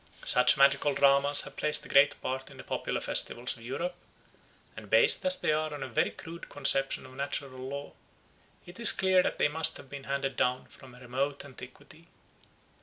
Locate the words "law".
7.69-7.93